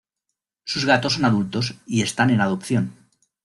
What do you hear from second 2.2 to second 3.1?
en adopción.